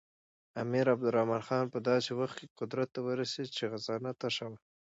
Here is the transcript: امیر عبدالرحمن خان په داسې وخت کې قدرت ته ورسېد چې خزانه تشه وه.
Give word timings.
امیر 0.63 0.85
عبدالرحمن 0.93 1.41
خان 1.47 1.65
په 1.73 1.79
داسې 1.89 2.11
وخت 2.19 2.35
کې 2.39 2.53
قدرت 2.59 2.87
ته 2.95 2.99
ورسېد 3.03 3.49
چې 3.57 3.63
خزانه 3.71 4.11
تشه 4.21 4.45
وه. 4.51 4.57